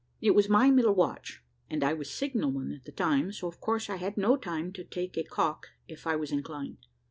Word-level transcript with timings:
It 0.19 0.31
was 0.33 0.49
my 0.49 0.71
middle 0.71 0.95
watch, 0.95 1.43
and 1.69 1.83
I 1.83 1.93
was 1.93 2.09
signalman 2.09 2.73
at 2.73 2.85
the 2.85 2.91
time, 2.91 3.31
so 3.33 3.47
of 3.47 3.61
course 3.61 3.87
I 3.87 3.97
had 3.97 4.17
no 4.17 4.35
time 4.35 4.73
to 4.73 4.83
take 4.83 5.15
a 5.15 5.23
caulk 5.23 5.69
if 5.87 6.07
I 6.07 6.15
was 6.15 6.31
inclined. 6.31 6.87